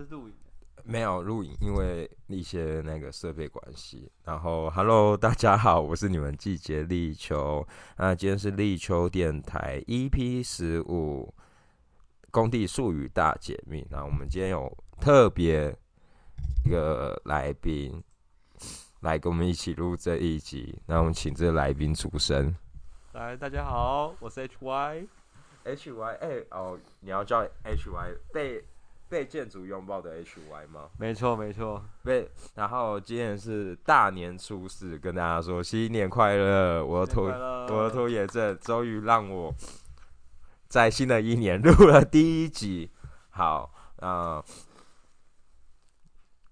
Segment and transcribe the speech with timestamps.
[0.00, 0.34] 这是录影。
[0.82, 4.10] 没有录影，因为一些那个设备关系。
[4.24, 7.66] 然后，Hello，大家好，我是你们季节立秋。
[7.98, 11.34] 那今天是立秋电台 EP 十五
[12.30, 13.86] 工地术语大解密。
[13.90, 15.68] 那我们今天有特别
[16.64, 18.02] 一个来宾
[19.00, 20.80] 来跟我们一起录这一集。
[20.86, 22.56] 那我们请这个来宾出声。
[23.12, 25.06] 来，大家好，我是 HY。
[25.62, 28.64] HY，哎、哦，你要叫 HY 被
[29.10, 30.88] 被建筑拥抱的 HY 吗？
[30.96, 31.84] 没错，没错。
[32.04, 36.82] 被，然后今天是大年初四，跟大家说新年快乐！
[36.86, 39.52] 我的拖我的拖延症终于让我
[40.68, 42.88] 在新的一年录了第一集。
[43.30, 44.42] 好，呃，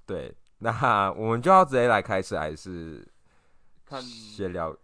[0.05, 3.07] 对，那我们就要直接来开始，还是
[3.87, 4.77] 看先聊？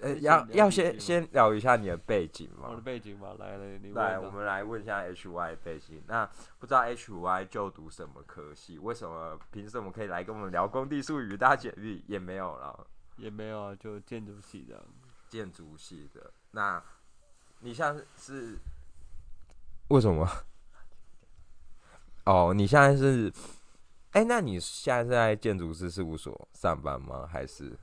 [0.00, 2.80] 呃，要要先先聊一下你的背景我的？
[2.80, 6.02] 背景吗，来来，来，啊我们来问一下 HY 的背景。
[6.06, 6.24] 那
[6.58, 8.78] 不知道 HY 就读什么科系？
[8.78, 12.04] 为什么凭什么可以来跟我们聊工地术语大简历？
[12.06, 12.86] 也没有了。
[13.16, 14.84] 也没有啊，就建筑系的。
[15.28, 16.32] 建筑系的。
[16.52, 16.80] 那
[17.60, 18.56] 你像是
[19.88, 20.24] 为什么？
[22.24, 23.32] 哦，你现在是，
[24.12, 27.26] 哎、那你现在是在建筑师事务所上班吗？
[27.26, 27.76] 还是？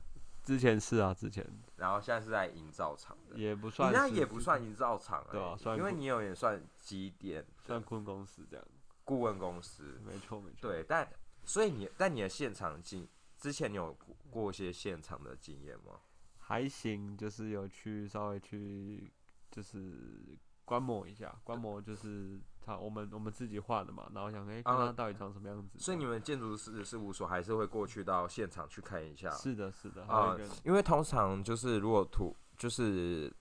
[0.46, 1.44] 之前是啊，之前
[1.76, 3.36] 然后现在是在营造厂的？
[3.36, 8.64] 也不算是，那也不算营造厂、欸，对啊算因为你有也算机电算坤公司这样。
[9.02, 10.70] 顾问公司，没错，没错。
[10.70, 11.08] 对，但
[11.44, 13.92] 所以你但你的现场经之前你有
[14.30, 16.00] 过一些现场的经验吗？
[16.38, 19.12] 还行，就是有去稍微去，
[19.50, 25.78] 就是观摩一下，观摩就是他我们我们自己画的嘛，然后想哎、看啊它到底长什么样子。
[25.78, 29.30] 所以你们建筑师事务所还是会过去到现场去看一下？
[29.30, 33.32] 是的，是的，啊因为通常就是如果图就是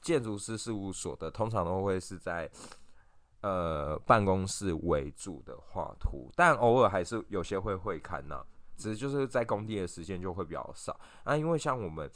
[0.00, 2.48] 建筑师事务所的，通常都会是在
[3.40, 12.08] 呃办公室为主的画图，但偶尔还是有些会会看呐、只是就是在工地的时间就会比较少啊，因为像我们。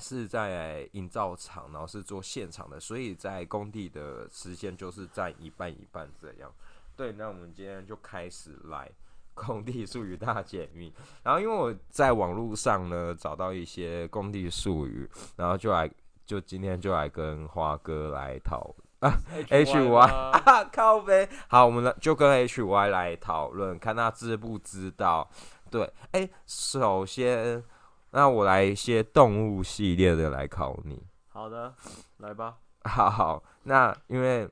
[0.00, 6.52] 是在营造厂，然后是做现场的，所以在工地的时间就是占一半一半这样。
[6.96, 8.90] 对，那我们今天就开始来
[9.34, 10.92] 工地术语大解密。
[11.22, 15.90] 然后因为我在网络上呢找到一些工地术语，然后就来
[16.24, 19.12] 就今天就来跟花哥来讨啊
[19.48, 21.28] H Y 吗啊 靠呗。
[21.48, 25.28] 好，我们来就跟 H Y 来讨论，看他知不知道。
[25.70, 27.62] 对，哎、首先
[28.10, 31.06] 那我来一些动物系列的来考你。
[31.28, 31.74] 好的，
[32.18, 32.58] 来吧。
[32.84, 34.48] 好好，那因为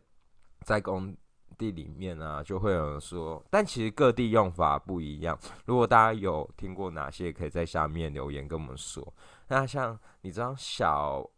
[0.60, 1.16] 在工
[1.56, 5.38] 地里面啊，就会有人说，但其实各地用法不一样。
[5.64, 9.14] 如果大家有听过哪些，可以在下面留言跟我们说。
[9.48, 11.28] 那像你知道小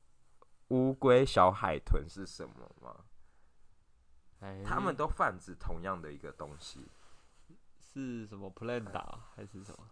[0.69, 2.97] 乌龟、小海豚是什么吗？
[4.41, 6.91] 哎，它们都泛指同样的一个东西。
[7.78, 9.87] 是什么 plan 打还是什么？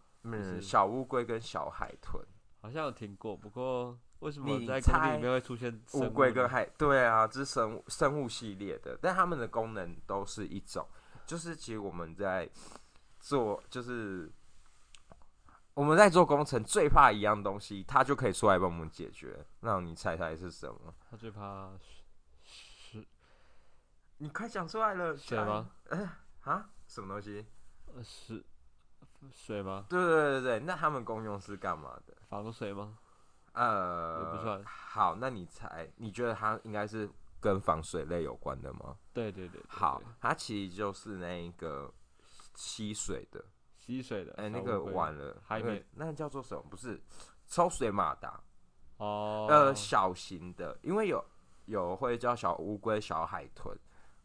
[0.60, 2.24] 小乌龟跟小海豚，
[2.60, 10.86] 好像有听过，不过为什么你在工地里面会出现乌龟跟海，对啊，这是生物生物系列的，但它们的功能都是一种，
[11.26, 12.48] 就是其实我们在
[13.20, 14.30] 做，就是
[15.74, 19.44] 我们在做工程最怕一样东西，它就可以出来帮我们解决。
[19.60, 20.94] 让你猜猜是什么？
[21.10, 21.70] 他最怕
[22.42, 23.04] 是
[24.18, 25.70] 你快讲出来了，水吗？
[26.40, 26.70] 啊？
[26.86, 27.44] 什么东西？
[27.94, 28.42] 呃是
[29.34, 29.86] 水吗？
[29.88, 32.14] 对对对对对，那他们功用是干嘛的？
[32.28, 32.98] 防水吗？
[33.52, 37.08] 呃，也不算好，那你猜，你觉得它应该是
[37.40, 38.96] 跟防水类有关的吗？
[39.14, 41.90] 对对对对好，它其实就是那一个
[42.54, 43.42] 吸水的，
[43.78, 44.34] 吸水的。
[44.36, 46.62] 哎、那个完了，那个海绵那个叫做什么？
[46.68, 47.02] 不是
[47.46, 48.38] 抽水马达，
[48.98, 51.24] 哦，呃，小型的，因为有
[51.64, 53.74] 有会叫小乌龟、小海豚，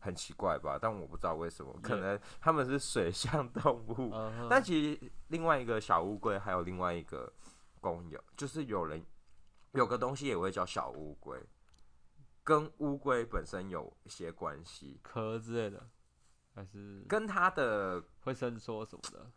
[0.02, 0.78] 很奇怪吧？
[0.82, 4.12] 但我不知道为什么，可能他们是水象动物。
[4.50, 7.32] 但其实另外一个小乌龟还有另外一个
[7.80, 9.06] 功用，就是有人
[9.74, 11.40] 有个东西也会叫小乌龟，
[12.44, 15.88] 跟乌龟本身有一些关系，壳之类的，
[16.56, 19.32] 还是跟它的会伸缩什么的。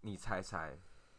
[0.00, 0.76] 你猜猜，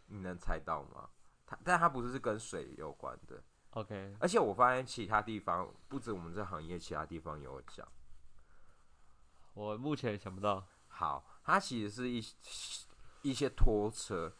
[0.07, 1.09] 你能猜到吗？
[1.45, 3.41] 它，但它不是跟水有关的
[3.71, 7.87] ，OK，而且我发现其他地方不止我们这行业，其他地方有讲。
[9.55, 10.63] 我目前想不到。
[10.87, 12.23] 好，它其实是一
[13.23, 14.31] 一些拖车，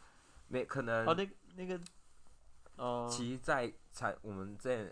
[0.48, 1.80] 没可能哦，那那个，
[2.76, 4.84] 哦，其实在产我们在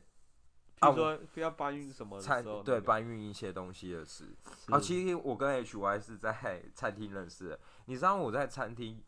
[0.81, 4.35] 比如说不要搬运什么的餐时候，对搬运一些东西的事。
[4.67, 7.61] 是哦，其实我跟 H Y 是在餐厅认识的。
[7.87, 9.03] 你知道我在餐厅，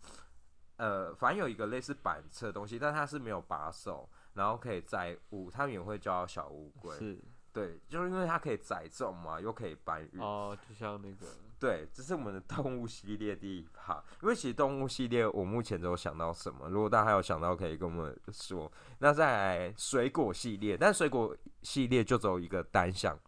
[0.77, 6.97] 呃，反正有一个类似板车的东西，但它是没有把手，然后可以载物，他们也会叫小乌龟。
[6.97, 7.21] 是
[7.57, 10.21] 对，就是因为它可以载重嘛，又可以搬运。
[10.21, 11.27] 哦，就像那个
[11.59, 13.95] 对，这是我们的动物系列第一趴。
[14.21, 18.71] 因为其实动物系列我目前只有想到什么，如果大家还有想到，可以跟我们说。
[18.99, 23.19] 那再来水果系列，但水果系列就只有一个单项。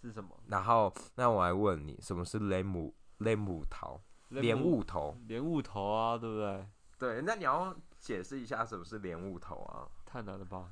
[0.00, 0.30] 是什么？
[0.46, 4.00] 然后，那我来问你，什么是雷姆雷姆桃？
[4.30, 5.14] 莲雾头？
[5.26, 6.66] 莲雾头啊，对不对？
[6.98, 9.86] 对，那你要解释一下什么是莲雾头啊？
[10.06, 10.70] 太难了吧？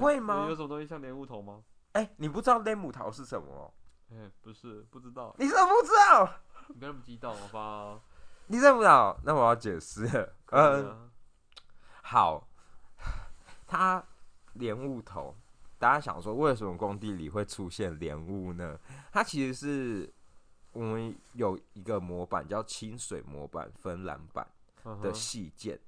[0.00, 0.46] 会吗？
[0.48, 1.62] 有什么东西像莲雾头吗？
[1.96, 3.72] 哎，你不知道莲母桃是什么？
[4.10, 5.34] 哎，不是，不知道。
[5.38, 6.30] 你怎么不知道？
[6.68, 8.00] 你不要那么激动，好吧？
[8.48, 9.18] 你认不到？
[9.24, 10.06] 那我要解释。
[10.50, 11.10] 嗯，
[12.02, 12.46] 好，
[13.66, 14.04] 它
[14.52, 15.34] 莲雾头。
[15.78, 18.78] 大家想说，为什么工地里会出现莲雾呢？
[19.10, 20.14] 它其实是
[20.72, 24.46] 我们有一个模板叫清水模板、芬兰板
[25.00, 25.80] 的细件，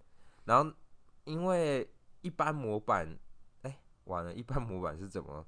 [0.44, 0.72] 然后
[1.24, 1.86] 因为
[2.22, 3.06] 一般模板，
[3.62, 5.44] 哎，完了，一般模板是怎么？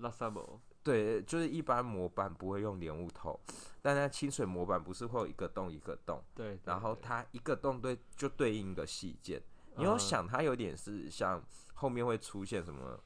[0.00, 0.60] 拉萨模？
[0.82, 3.38] 对，就是一般模板不会用莲雾头，
[3.82, 6.22] 但它清水模板不是会有一个洞一个洞？
[6.34, 9.42] 对，然后它一个洞对就对应一个细件，
[9.76, 11.42] 你有想它有点是像
[11.74, 12.98] 后面会出现什么？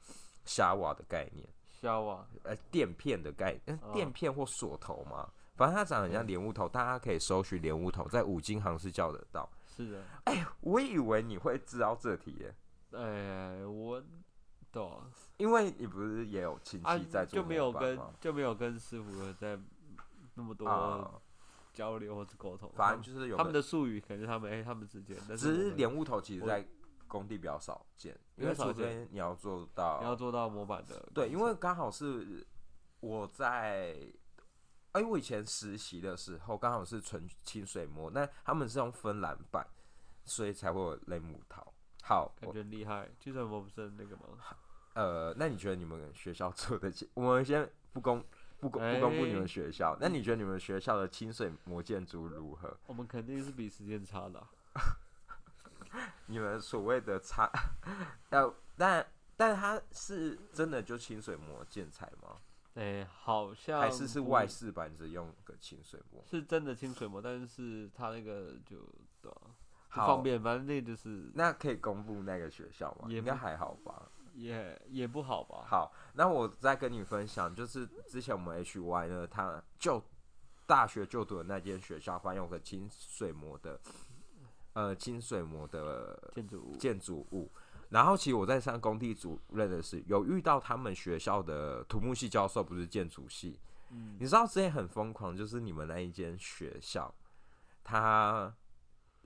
[0.43, 9.47] 虾瓦的概念，虾瓦，呃，垫片的概念，垫片或锁头嘛，反正它长得很像莲雾头，大家可以搜寻莲雾头，在五金行是叫得到。
[9.67, 12.55] 是的，哎，我以为你会知道这题耶。
[12.93, 14.03] 哎，我
[14.71, 15.01] 懂，
[15.37, 19.59] 因为你不是也有亲戚在做，就没有跟就没有跟师傅在
[20.35, 21.21] 那么多
[21.73, 26.67] 交流或者沟通，反正就是有他们的术语，可能他们哎他们之间，只是莲雾头其实在。
[27.11, 31.09] 工地比较少见，因为除非你要做到，你要做到模板的。
[31.13, 32.47] 对，因为刚好是
[33.01, 33.97] 我在，
[34.93, 39.67] 哎，我以前实习的时候刚好是纯清水模，那他们是用芬兰板，
[40.23, 41.73] 所以才会有类木桃。
[42.01, 43.09] 好，感觉厉害。
[43.19, 44.23] 清水模不是那个吗？
[44.93, 46.91] 呃，那你觉得你们学校做的？
[47.13, 48.23] 我们先不公
[48.59, 52.77] 不公不公布你们学校，那你觉得你们学校的清水模建筑如何？
[52.87, 54.45] 我们肯定是比时间差的。
[56.27, 57.49] 你们所谓的差，
[58.29, 59.05] 呃，但
[59.35, 62.37] 但它是真的就清水膜建材吗？
[62.75, 68.77] 哎，好像还是是外饰板子用个清水膜，是真的清水膜，但是它那个就
[69.21, 69.29] 对，
[69.91, 73.07] 不方便，反正那就是那可以公布那个学校吗？
[73.09, 74.09] 应该还好吧？
[74.33, 75.65] 也也不好吧？
[75.67, 80.01] 好，那我再跟你分享，就是之前我们 H Y 呢，他就
[80.65, 83.79] 大学就读的那间学校，还有个清水模的。
[84.73, 87.51] 呃，清水模的建筑物，建筑物。
[87.89, 93.59] 然后，其实我在上工地主任的是有遇到他们学校的土木系教授，不是建筑系。
[93.89, 97.13] 嗯，你知道之前很疯狂，就是你们那一间学校，
[97.83, 98.55] 他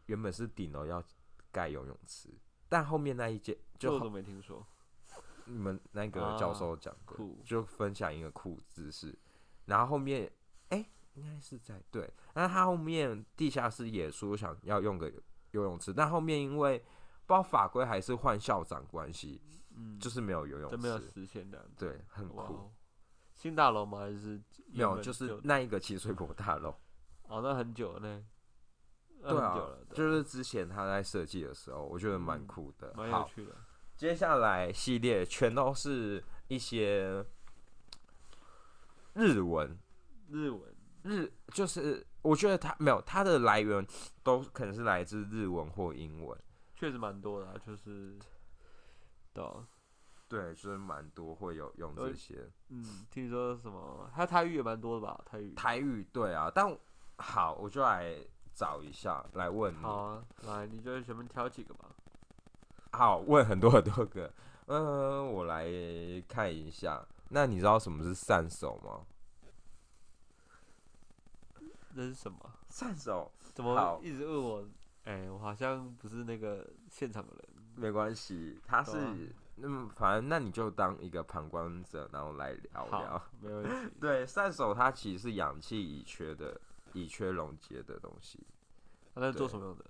[0.06, 1.04] 原本是顶楼要
[1.52, 2.30] 盖游泳池，
[2.70, 4.66] 但后面那一间就都没听说。
[5.46, 9.18] 你们那个教授讲过，就分享一个酷知识，
[9.66, 10.32] 然后后面。
[10.70, 15.10] 哎应该是在对，那他后面地下室也说想要用个
[15.52, 19.42] 游泳池，但后面因为不知道法规还是换校长关系，
[19.76, 22.70] 嗯，就是没有游泳池，没有实现的，对，很酷。
[23.34, 24.00] 新大楼吗？
[24.00, 24.42] 还是
[24.74, 25.00] 没有？
[25.02, 26.76] 就是那一个清水博大楼。
[27.30, 28.26] 哦，那很久呢。
[29.28, 33.56] 对啊，就是之前他在设计的时候，我觉得蛮酷的，蛮有趣的。
[33.96, 37.26] 接下来系列全都是一些
[39.14, 39.78] 日文，
[40.30, 40.76] 日文。
[41.08, 43.86] 日就是，我觉得它没有它的来源，
[44.24, 46.36] 都可能是来自日文或英文，
[46.76, 48.18] 确实蛮多的，就是，
[49.32, 49.44] 对，
[50.28, 52.52] 对，就是蛮多会有用这些。
[52.70, 55.22] 嗯，听说什么，它台语也蛮多的吧？
[55.28, 56.76] 台语，台语对啊，但
[57.18, 58.18] 好，我就来
[58.56, 59.78] 找一下来问你。
[59.84, 61.90] 好啊，来，你就随便挑几个吧。
[62.94, 64.32] 好，问很多很多个。
[64.68, 65.66] 嗯， 我来
[66.28, 67.06] 看一下。
[67.30, 69.06] 那你知道什么是散手吗？
[71.94, 72.38] 那是什么？
[72.70, 73.32] 散手？
[73.54, 74.68] 怎么一直问我？
[75.04, 77.50] 哎，我好像不是那个现场的人。
[77.76, 78.96] 没关系，他是
[79.56, 83.22] 那么反正那你就当一个旁观者，然后来聊聊。
[83.42, 83.96] 没问题。
[84.00, 86.60] 对，散手他其实是氧气已缺的
[86.96, 88.46] 乙炔溶解的东西。
[89.14, 89.86] 它在做什么用的？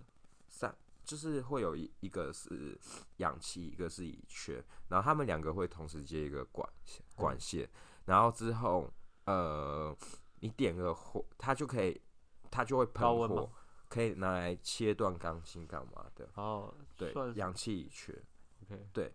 [0.49, 2.77] 散就是会有一一个是
[3.17, 6.69] 氧气，一个是乙炔，然后他们两个会同时接一个管
[7.15, 7.69] 管线，
[8.05, 8.91] 然后之后
[9.25, 9.95] 呃。
[10.41, 11.99] 你点个火，它就可以，
[12.51, 13.49] 它就会喷火，
[13.89, 16.29] 可以拿来切断钢筋干嘛的？
[16.35, 18.13] 哦，对，氧气乙炔
[18.61, 19.11] ，OK，对，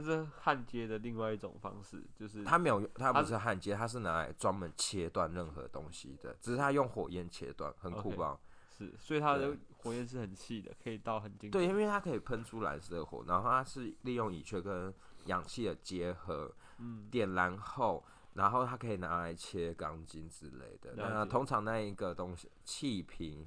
[0.00, 8.38] 算是焊接的另外一种方式，就是它没有，它不是焊接，它是拿来专门切断任何东西的，只是它用火焰切断，很酷吧？
[8.76, 11.50] 是，所以它的火焰是很细的，可以到很精。
[11.50, 14.92] 对，因为它可以喷出蓝色的火，然后它是利用乙炔跟
[15.26, 18.04] 氧气的结合，嗯，点燃后。
[18.34, 20.94] 然后它可以拿来切钢筋之类的。
[20.96, 23.46] 那通常那一个东西气瓶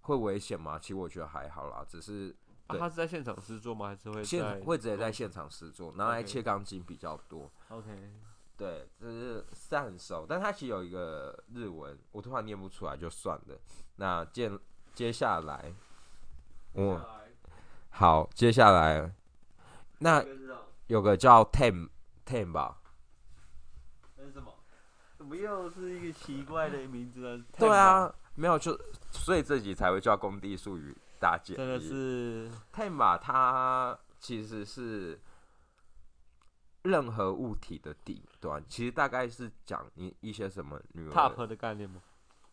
[0.00, 0.76] 会危险吗？
[0.76, 2.34] 其实我觉得还好啦，只是
[2.66, 3.88] 啊，他是在现场施作吗？
[3.88, 7.50] 还是会现在会直接在现场施作，拿来切钢筋比较多。
[7.68, 7.88] ？OK，
[8.56, 13.58] 对，这是善手，但他其实有一个日文，我突然念不出来，就算了。
[13.96, 14.50] 那接
[14.94, 15.74] 接下来，
[16.72, 17.00] 我
[17.90, 19.14] 好，接下来
[19.98, 20.24] 那
[20.86, 21.88] 有个叫 Tem
[22.26, 22.80] Tem 吧？
[24.16, 24.52] 那是什么？
[25.16, 27.44] 怎么又是一个奇怪的名字呢？
[27.58, 28.78] 对啊，没有就
[29.10, 33.16] 所以这集才会叫工地术语大解真的是 Tem 吧？
[33.16, 35.18] 它其实是
[36.82, 42.02] 任何物体的顶端，其实大概是讲你一些什么女儿 top 的概念吗？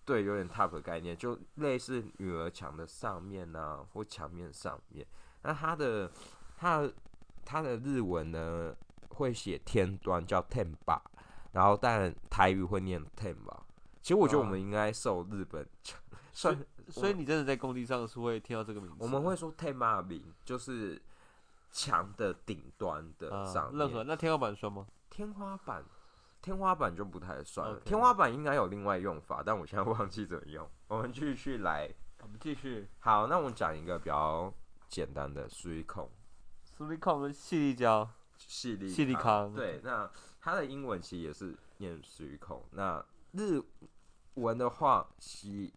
[0.05, 5.05] 对，有点 top 的概念，就类似女儿墙的上面啊，或墙面上面。
[5.41, 6.09] 那它的
[6.55, 6.93] 它的
[7.43, 8.73] 它的日文呢
[9.09, 11.01] 会写天端叫 temba，
[11.51, 13.59] 然后但台语会念 temba。
[14.01, 15.67] 其实我觉得我哦们应该受日本
[16.31, 16.57] 算，
[16.91, 18.97] 所以你真的在工地上是会听到这个名字？
[18.99, 19.53] 我们会说
[20.03, 21.01] 名，就是
[21.71, 23.79] 墙的顶端的啊上，面。
[23.79, 24.85] 任何那天花板算吗？
[25.09, 25.83] 天花板，
[26.41, 27.79] 天花板就不太算了。
[27.81, 30.69] 天花板应该有另外用法，但我现在忘记怎么用。
[30.87, 31.89] 我们继续来。
[32.23, 32.87] 我们继续。
[32.99, 34.53] 好，那我们讲一个比较
[34.87, 36.07] 简单的水孔
[36.63, 38.07] 苏力控跟细粒胶，
[38.37, 40.07] 细粒细粒康对，那
[40.39, 42.63] 它的英文其实也是念水孔。
[42.71, 43.59] 那日
[44.35, 45.73] 文的话，细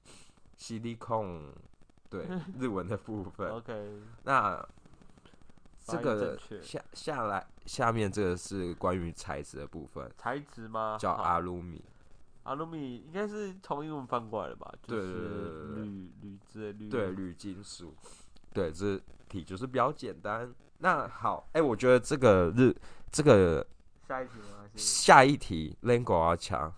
[0.57, 1.53] 细粒孔，
[2.09, 2.27] 对，
[2.59, 3.51] 日文的部分。
[3.51, 4.67] OK，那
[5.85, 10.97] 这个下下来下面这个是关于材质的部分，材质吗？
[10.99, 11.85] 叫好阿鲁米。
[12.45, 14.71] 阿鲁米应该是从英文翻过来的吧？
[14.83, 16.89] 就是对铝铝之类铝。
[16.91, 17.95] 对，铝金属。
[18.53, 20.55] 对，这题就是比较简单。
[20.79, 22.75] 那好，哎、我觉得这个日
[23.11, 23.67] 这个
[24.07, 24.69] 下一题吗？
[24.77, 26.73] 下一题 l a n g u a 强，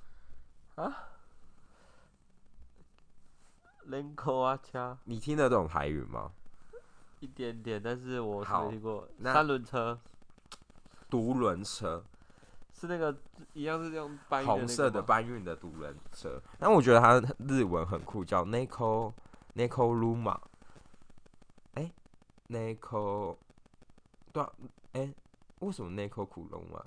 [3.89, 6.33] 人口啊掐你听得懂台语吗？
[7.21, 9.09] 一点点，但是我没听过。
[9.19, 9.99] 那三轮车
[11.09, 12.05] 独轮车，
[12.73, 13.17] 是那个
[13.55, 16.41] 一样是这样搬运的红色的搬运的独轮车。
[16.59, 19.13] 但我觉得它日文很酷，叫 Neko
[19.55, 20.39] Neko Luma。
[21.75, 21.93] 哎、
[22.49, 23.39] n e k o
[24.33, 24.53] 对啊，
[24.93, 25.15] 哎、
[25.61, 26.85] 为什么 Neko 库鲁马？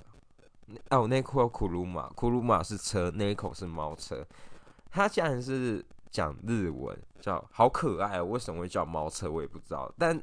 [0.89, 4.25] 哦，Neko 库鲁马，苦鲁马是车，Niko 是猫车。
[4.91, 8.25] 它竟然是讲日文，叫好可爱哦！
[8.25, 9.91] 为什么会叫猫车，我也不知道。
[9.97, 10.19] 但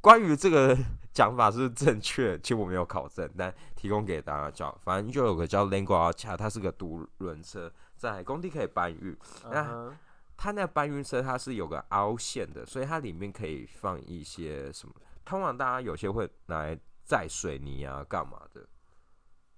[0.00, 0.76] 关于这个
[1.12, 4.76] 讲法是不是正确，其实我没有考证，但提供给大家叫。
[4.82, 9.16] 反正就有个叫 Lengua 恰，它是个独轮车，在工地可以搬运。
[9.50, 9.90] 那
[10.36, 14.94] 它那搬运车它是有个凹陷的，所以它里面可以放一些什么？
[15.24, 18.66] 通常大家有些会拿来载水泥啊，干嘛的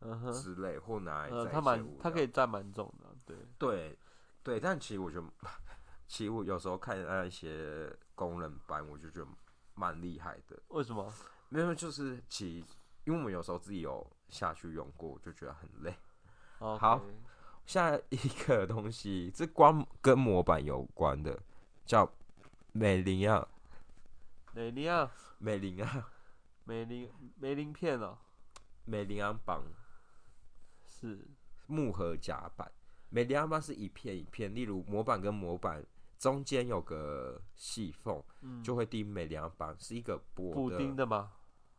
[0.02, 3.36] 嗯哼，之类，或拿来载呃，它蛮它可以载蛮重的，对。
[3.58, 3.98] 对
[4.42, 5.26] 对，但其实我觉得，
[6.06, 9.28] 其实我有时候看那些工人班，我就觉得
[9.74, 10.60] 蛮厉害的。
[10.68, 11.12] 为什么？
[11.48, 12.64] 没有，就是其
[13.04, 15.94] 因为我们有时候自己有下去用过，我就觉得很累。
[16.58, 17.02] 好好
[17.66, 21.40] 下一个东西，这光跟模板有关的，
[21.84, 22.10] 叫
[22.72, 23.46] 美林亚，
[24.52, 26.08] 美林啊，美林啊，
[26.64, 28.18] 美林美林片哦，
[28.84, 29.62] 美林安绑
[30.86, 31.28] 是
[31.66, 32.70] 木盒夹板。
[33.08, 35.84] 美林安绑是一片一片，例如模板跟模板
[36.18, 38.62] 中间有个细缝，嗯。
[38.62, 41.32] 就会钉美良邦，是一个薄补丁的吗，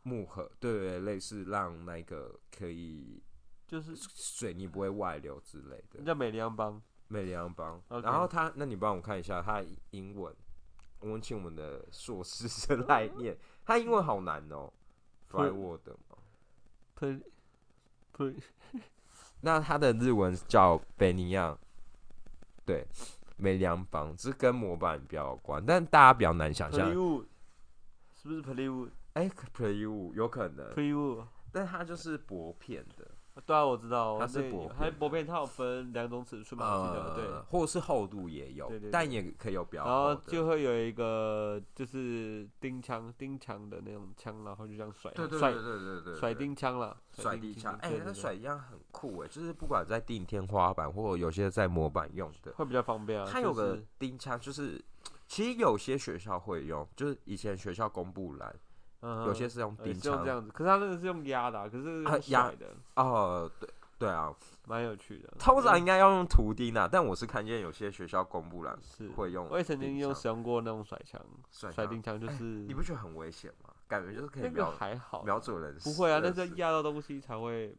[0.04, 3.22] 木盒，对对对，类似让那个可以
[3.66, 6.02] 就是水泥不会外流之类的。
[6.04, 10.34] 叫美良邦，美良邦 OK 然后他，那你帮我看一下他的英文，
[11.00, 14.72] 我们请我们的硕士生来念，他英文好难哦
[15.30, 16.18] f l y w o r d 嘛。
[16.96, 17.20] 呸
[18.14, 18.36] 呸，
[19.42, 21.56] 那他的日文叫贝尼亚，
[22.66, 22.88] 对，
[23.38, 26.90] 美良帮，这跟模板比较有关，但大家比较难想象。
[26.90, 30.74] 是不是 Plywood？Plywood，哎 p l y w 有可能，
[31.52, 32.97] 但它就是薄片的，
[33.46, 37.26] 对啊，我知道，它是薄片还薄片，它有分两种尺寸嘛，我记得对。
[37.26, 40.16] 呃，或者是厚度也有，但也可以有比较然后。
[40.28, 53.28] 就会有一个就是钉枪钉枪的那种枪，然后就这样甩甩对对对对对对，甩钉枪了，甩钉枪，哎、那甩地枪很酷哎，就是不管在钉天花板，或有些在模板用的，会比较方便啊。
[53.30, 54.84] 它有个就是钉枪，就是
[55.28, 58.54] 其实有些学校会用，就是以前学校公布栏
[59.08, 62.52] 嗯有些是用呃钉枪是用这样子，可是他那个是用压的啊，可是用啊压
[62.96, 64.34] 哦，对对啊，
[64.68, 65.34] 蛮有趣的。
[65.40, 73.70] 通常应该要用图钉啊，但我是看见有些学校公布栏是会用我也曾经用使用过那种甩枪，甩枪甩钉枪，就是你不觉得很危险吗？
[73.88, 77.74] 感觉就是可以那个瞄还好，瞄准人死，不会啊，那是压到东西才会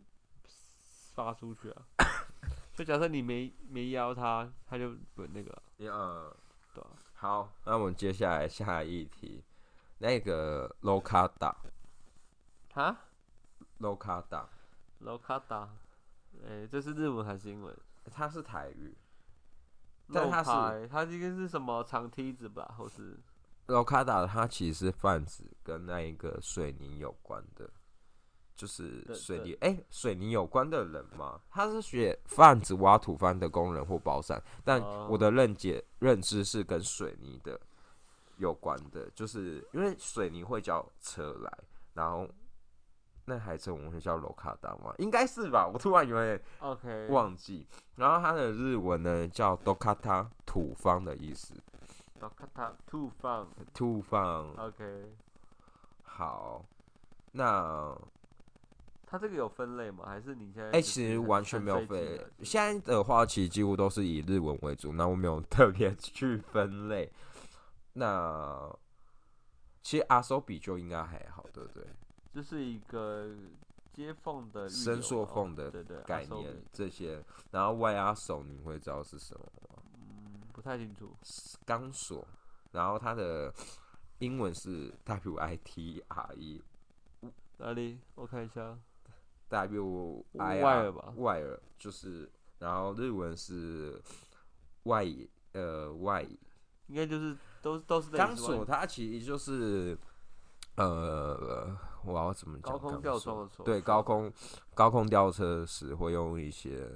[1.15, 1.83] 发出去啊。
[2.75, 6.35] 就假设你没没邀他，他就不那个，呃，
[6.73, 9.43] 对啊好，那我们接下来下一题，
[9.99, 11.55] 那个 Locada
[12.73, 12.97] 哈
[13.81, 15.69] ，Locada，Locada，
[16.47, 17.77] 哎、这是日文还是英文？
[18.11, 18.97] 它是台语，
[20.13, 23.19] 但它是它应该是什么长梯子吧，或是
[23.67, 27.69] ，Locada 它其实是泛指跟那一个水泥有关的，
[28.57, 35.09] 就是对水泥哎、水泥有关的人嘛，他是学贩子挖土方的工人或包伞，但哦。
[35.11, 37.61] 我的认解认知是跟水泥的
[38.39, 41.53] 有关的，就是因为水泥会叫车来，
[41.95, 42.27] 然后
[43.25, 44.95] 那台车我们会叫 Lokada 吗？
[44.99, 47.67] 应该是吧，我突然有点 OK，忘记。
[47.97, 51.55] 然后它的日文呢叫 Dokata 土方的意思
[52.19, 54.55] ，，dokata 土方土方。
[54.57, 55.15] ，OK，
[56.03, 56.65] 好，
[57.33, 57.95] 那
[59.05, 60.05] 它这个有分类吗？
[60.07, 62.25] 还是你现在哎、就是其实完全没有分类。
[62.43, 67.11] 现在的话，其实几乎都是以日文为主，那我没有特别去分类。
[67.99, 68.75] 那
[69.83, 71.85] 其实阿手比就应该还好，对不对？
[72.33, 73.35] 这是一个
[73.93, 79.83] 接缝的伸缩缝的对对概念这些，然后外压手你会知道是什么吗？
[79.95, 81.17] 嗯，不太清楚。
[81.65, 82.27] 钢索，
[82.73, 83.53] 然后它的
[84.19, 86.63] 英文是 W I T R E
[87.57, 87.99] 哪里？
[88.15, 88.79] 我看一下。
[89.49, 94.01] W I 外耳吧外耳就是，然后日文是
[94.83, 95.07] 外
[95.53, 96.23] 呃外
[96.87, 99.99] 应该就是都都是钢索，它其实就是
[100.77, 102.73] 呃，我要怎么讲？
[102.73, 104.33] 高空吊装的对，高空
[104.75, 106.89] 高空吊车时会用一些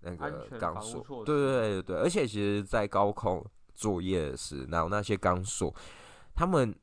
[0.00, 5.74] 那个钢索对对对对，而且其实，在高空作业时，然后那些钢索，
[6.34, 6.74] 他们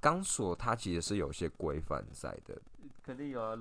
[0.00, 2.60] 钢索它其实是有些规范在的，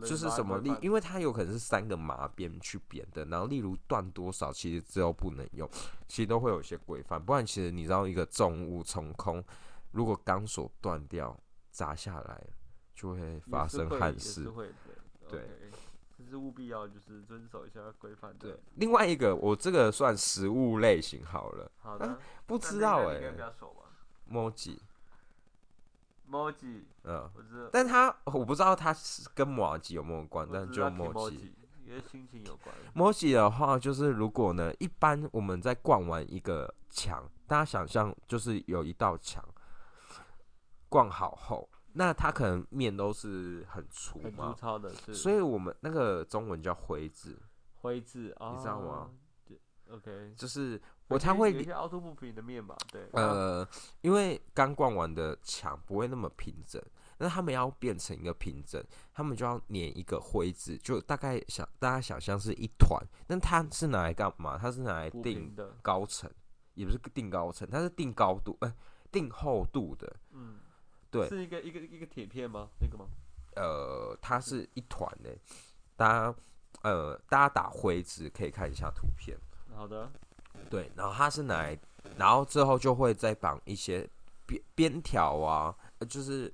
[0.01, 5.70] 就是什么例，因为它有可能是三个麻边去扁的，然后例如断多少，其实之后不能用，
[6.08, 9.44] 其实都会有一些规范，不然其实你知道一个重物从空，
[9.92, 11.38] 如果钢索断掉
[11.72, 12.44] 砸下来，
[12.94, 14.50] 就会发生憾事是。
[14.50, 14.74] 会的。
[15.29, 15.48] 对
[16.18, 18.36] 这是务必要就是遵守一下规范。
[18.38, 22.18] 对，另外一个我这个算食物类型好了，好的。
[22.46, 23.20] 不知道哎、
[24.25, 24.79] 那你
[26.27, 31.31] 应该比较熟吧 emoji，？Moji，嗯，我知道，但他我不知道他是跟马吉有没有关，但就我知道 emoji。
[31.31, 31.51] Kimoji，
[31.85, 32.75] 因为心情有关。
[32.96, 39.44] emoji 的话，就是如果呢，一般我们在逛完一个墙，大家想象就是有一道墙，
[40.90, 47.42] 逛好后，那它可能面都是很粗很粗，糙的是，所以我们那个中文叫灰字，
[47.81, 49.09] 灰字啊，你知道吗
[49.90, 52.75] ？OK，就是我才会有一些凹凸不平的面吧？
[52.91, 53.67] 对，呃，
[54.01, 56.81] 因为刚逛完的墙不会那么平整，
[57.17, 64.57] 那他们要变成一个平整，他们就要粘一个灰字，就大概想大家想象是一团，那它是拿来干嘛？
[64.57, 66.29] 它是拿来定的，高层，
[66.74, 68.74] 也不是定高层，它是定高度，哎、
[69.11, 70.13] 定厚度的。
[70.31, 70.59] 嗯，
[71.09, 72.67] 对是一个一个一个铁片吗？
[72.81, 73.05] 那个吗？
[73.55, 75.35] 呃，它是一团的，
[75.96, 76.35] 大家
[76.83, 79.37] 呃，大家打灰字可以看一下图片。
[79.74, 80.11] 好的，
[80.70, 81.79] 对，然后它是拿来，
[82.17, 84.09] 然后之后就会再绑一些
[84.46, 86.53] 边边条啊，呃就是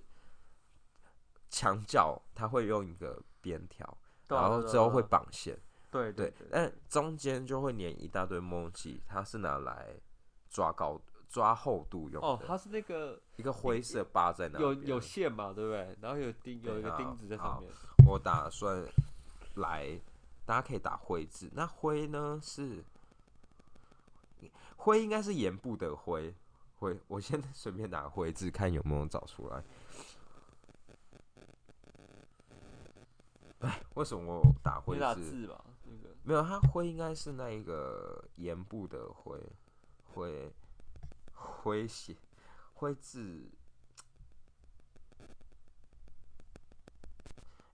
[1.50, 5.58] 墙角它会用一个边条，对啊然后之后会，绑线，
[5.92, 9.96] 对对对，但中间就会粘一大堆 emoji，它是拿来
[10.50, 15.98] 抓高抓厚度用的，哦，它是那个一个灰色疤在那边有有线嘛，对不对？
[16.02, 17.72] 然后有钉，有一个钉子在上面。
[18.06, 18.86] 我打算
[19.56, 20.00] 来，
[20.46, 21.50] 大家可以打灰字。
[21.54, 22.84] 那灰呢是
[24.78, 26.34] 灰，应该是盐部的灰。
[26.76, 29.64] 灰，我先 随便打灰字，看有没有找出来。
[33.60, 35.48] 哎，为什么我打灰字？
[35.86, 39.40] 那个没有，它灰应该是那一个盐部的灰，
[40.14, 40.52] 灰
[41.34, 42.18] 灰写
[42.74, 43.50] 灰字。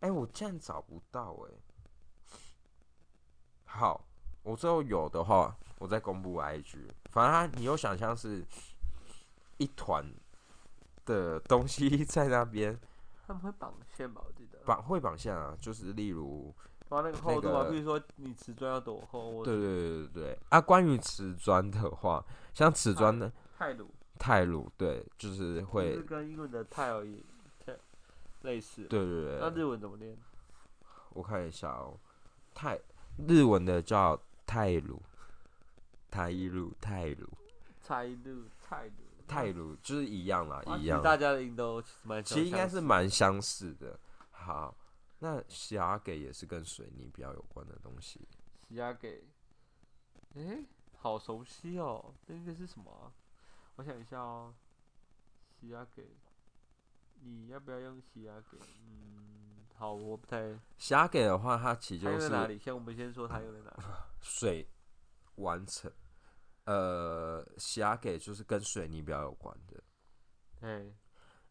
[0.01, 1.51] 哎、我竟然找不到哎、
[3.65, 4.05] 好，
[4.49, 6.77] 我最后有的话，我再公布 IG。
[7.11, 8.43] 反正它你有想象是
[9.57, 10.03] 一团
[11.05, 12.77] 的东西 在那边
[13.27, 14.21] 他们会绑线吧？
[14.25, 14.57] 我记得。
[14.65, 16.53] 绑会绑线啊，就是例如
[16.87, 27.23] 绑那个厚度啊，个比如说你瓷砖要多厚，对对对对对啊，关于瓷砖的话，像瓷砖的泰鲁，泰鲁，对，就是会是，跟英文的泰尔一
[28.41, 28.83] 类似。
[28.85, 30.17] 对对对，那日文怎么念？
[31.11, 31.97] 我看一下哦，
[32.53, 32.79] 泰
[33.27, 34.99] 日文的叫泰鲁，
[36.09, 37.29] 泰鲁泰鲁
[37.83, 38.91] 泰鲁，泰鲁，
[39.27, 43.99] 泰鲁，就是一样啦，一样，大家的音都其实蛮其实应该是蛮相似的。
[44.31, 44.75] 好，
[45.19, 48.27] 那霞给也是跟水泥比较有关的东西，
[48.67, 49.23] 喜亚给。
[50.33, 50.65] 诶，
[50.97, 53.13] 好熟悉哦，那个是什么啊？
[53.75, 54.51] 我想一下哦，
[55.59, 56.07] 西亚给，
[57.21, 58.57] 你要不要用西亚给？
[58.57, 59.38] 嗯，
[59.79, 60.59] 好，我不太。
[60.77, 62.59] 虾给的话，它其实就是用在哪里？
[62.59, 63.83] 先我们先说它用在哪里。
[64.19, 64.67] 水
[65.35, 65.89] 完成，
[66.65, 69.81] 呃，虾给就是跟水泥比较有关的，
[70.59, 70.85] 哎，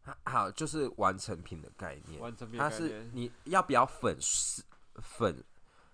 [0.03, 2.21] 它好就是完成品的概念。
[2.21, 4.61] 完成品它是概念你要不要粉是
[5.01, 5.43] 粉，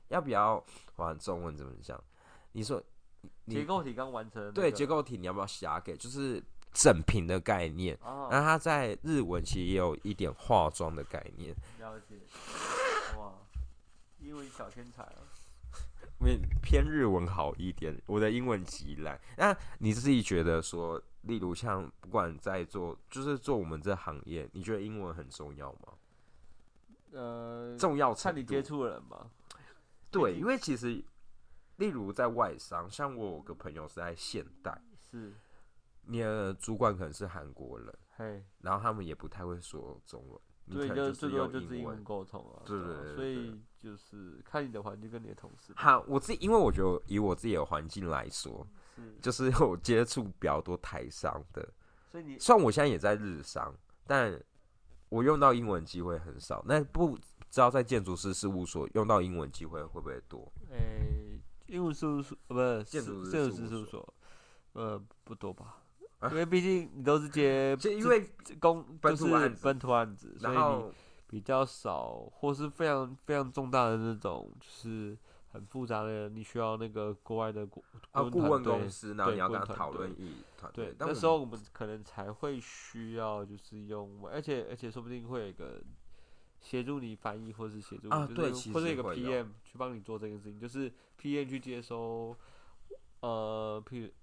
[0.10, 0.62] 要不要
[0.98, 1.98] 玩中文怎么讲？
[2.52, 2.84] 你说
[3.45, 5.95] 你结构体刚完成的那对结构体，你要不要霞给？
[5.95, 6.43] 就是
[6.76, 7.98] 整瓶的概念。
[8.04, 12.16] 哦，那它在日文其实也有一点化妆的概念，了解。
[13.18, 13.34] 哇，
[14.20, 15.24] 英文小天才啊！
[16.20, 19.20] 偏偏日文好一点，我的英文极烂。
[19.38, 25.94] 那你自己觉得说，例如像不管在做，就是做我们这行业，你觉得英文很重要吗？
[27.12, 29.28] 呃，重要看你接触的人吧。
[30.12, 31.04] 对，因为其实
[31.78, 35.34] 例如在外商，像我有个朋友是在现代，是，
[36.08, 42.04] 你的主管可能是韩国人，嘿，然后他们也不太会说中文，你对，可能就最多用就是英文。
[42.04, 42.62] 沟通啊。
[42.65, 45.74] 对啊对对对所以就是看你的环境跟你的同事。
[45.76, 48.65] 好，我自己因为我觉得以我自己的环境来说，
[48.96, 51.68] 是，就是 我接触比较多台商的，
[52.12, 53.76] 所以你虽然我现在也在日商，
[54.08, 54.39] 但
[55.10, 56.63] 我用到英文机会很少。
[56.68, 57.18] 那不
[57.50, 60.52] 知道在建筑师事务所用到英文机会会不会多？
[60.72, 64.13] 诶，英文事务所呃不是建筑建筑师事务所，
[64.74, 65.84] 呃不多吧？
[66.32, 69.26] 因为毕竟你都是接 就因为公就是
[69.62, 70.92] 本土案子所以你
[71.28, 75.18] 比较少，或是非常非常重大的那种，就是
[75.52, 80.86] 很复杂的，你需要那个国外的顾啊顾问公司，然后对你要跟他讨论一团队。
[80.88, 85.82] 对，，那时候我们可能才会需要就是用，而且而且说不定会有一个
[86.62, 92.36] 协助你翻译，或是协助啊对或者一个 PM 去帮你做这件事情，就是 PM 去接收，
[93.22, 94.14] 呃，譬如别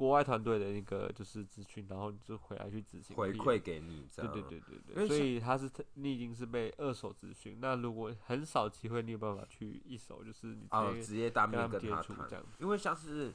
[0.00, 4.32] 国外团队的那个就是资讯，然后你就回来去执行回馈给你这样。
[4.32, 12.56] 对对对对对，所以他是你已经是被二手资讯，那如果很少机会，你有办法去一手，就是你啊，直接当面跟他谈这样子。
[12.60, 13.30] 因为像是，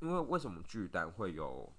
[0.00, 1.72] 因为为什么巨蛋会有，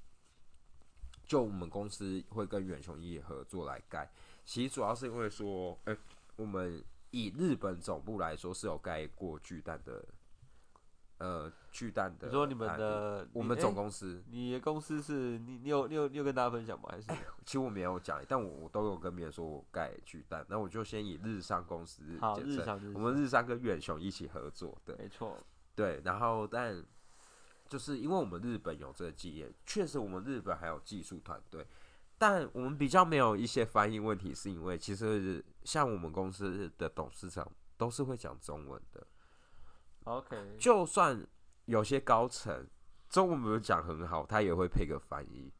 [1.25, 4.09] 就我们公司会跟远雄业合作来盖，
[4.45, 5.97] 其实主要是因为说，哎、
[6.37, 6.81] 我们
[7.11, 10.05] 以日本总部来说是有盖过巨蛋的，
[11.19, 16.87] 呃，巨蛋的说你们的我们总公司，你的公司是你你有你有你有跟大家分享吗？
[16.89, 17.07] 还是
[17.45, 24.95] 其实我没有讲，但我我都有跟别人说我盖巨蛋，那我就先以日商公司好日商我们日商跟远雄一起合作的。
[24.97, 25.37] 没错，
[25.75, 26.81] 对，然后但
[27.67, 31.67] 就是因为我们日本有这个经验，确实我们日本还有技术团队，
[32.17, 37.45] 但我们比较没有一些翻译问题，是因为其实像我们公司的董事长
[37.77, 39.05] 都是会讲中文的，
[40.09, 41.23] OK，就算
[41.65, 42.67] 有些高层
[43.09, 45.53] 中文没有讲很好，他也会配个翻译，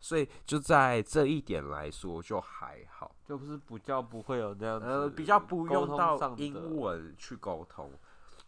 [0.00, 7.90] 所以就在这一点来说就还好，就不是比较不会有这样子，呃，比较不用到上英，文去沟通，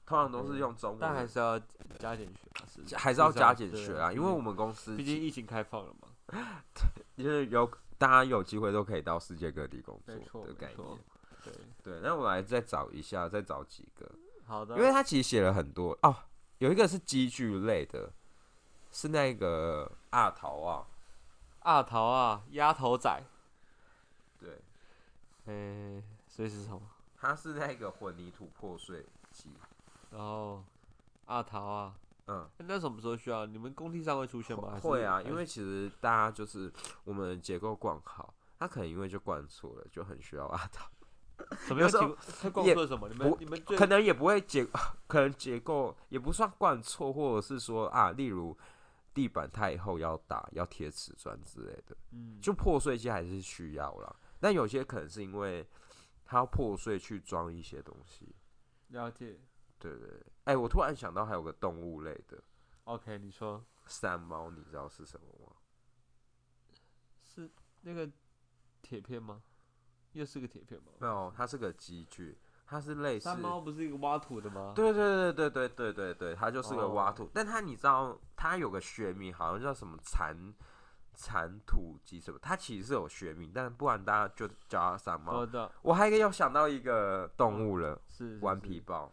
[0.07, 1.59] 通常都是用中文，但还是要
[1.99, 6.09] 加减学还是要加减学啊，因为我们公司毕竟疫情开放了嘛，
[7.17, 10.99] 就是有大家有机会都可以到世界各地工作的概念。，
[11.45, 14.11] 对，对，那我来再找一下，再找几个，
[14.47, 16.15] 好的，因为他其实写了很多哦，
[16.59, 18.13] 有一个是机具类的，
[18.91, 20.87] 是那个阿桃啊，
[21.61, 23.23] 阿桃啊，丫头仔，
[24.39, 24.61] 对，
[25.47, 26.81] 诶，所以是什么？
[27.19, 29.51] 他是那个混凝土破碎机，
[30.11, 30.63] 然后
[31.25, 31.95] 阿桃啊，
[32.29, 33.47] 嗯，那什么时候需要？
[33.47, 34.79] 你们工地上会出现吗？
[34.81, 36.73] 会啊，因为其实大家就是
[37.05, 40.89] 我们结构灌好，他可能因为就灌错了，就很需要阿桃，
[41.59, 43.09] 什么也说什么？
[43.09, 44.67] 你们不你们可能也不会结，
[45.07, 48.57] 可能结构也不算灌错，或者是说啊，例如
[49.13, 54.17] 地板太厚要打要贴瓷砖之类的，嗯，就破碎机还是需要啦。
[54.41, 55.67] 但有些可能是因为
[56.25, 58.35] 它要破碎去装一些东西，
[58.89, 59.39] 了解。
[59.79, 60.27] 对对对。
[60.45, 62.43] 哎、我突然想到还有个动物类的
[62.85, 65.53] OK，你说山猫，你知道是什么吗？
[67.23, 67.51] 是
[67.83, 68.11] 那个
[68.81, 69.43] 铁片吗？
[70.17, 70.93] 又是个铁片吗？
[70.99, 74.73] 没有，它是个机具，它是类似山猫不是一个挖土的吗？
[74.75, 80.35] 对对对对对对对对，它就是个挖哦土，但它你知道它有个学名，好像叫什么蚕
[81.13, 85.41] 蚕土机什么，它其实是有学名，但不然大家就叫它山猫。
[85.41, 89.13] 我知道，我还有想到一个动物了，是是顽皮豹，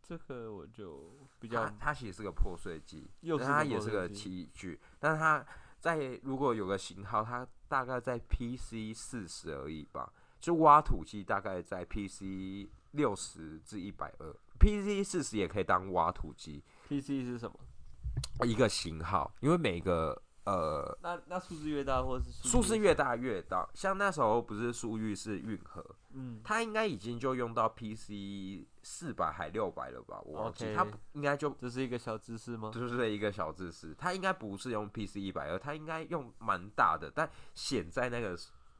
[0.00, 5.44] 这个我就比较它它其实是个破碎机，但又是它也是个机器具，但是它
[5.80, 18.46] 在如果有个型号，它大概在 PC 四十而已吧，就挖土机大概在 PC 六十至一百二，PC 四十也可以当挖土机 PC 是什么？
[18.46, 30.20] 一个型号，因为每个呃那那数字越大，或者是数字越大越大，像那时候不是数域是运河，嗯，它应该已经就用到 PC 四百还六百了吧？
[30.24, 32.70] 我忘记它应该就这是一个小知识吗？
[32.72, 38.34] 就是一个小知识，它应该不是用 PC 一百二，它应该用蛮大的，但显在那个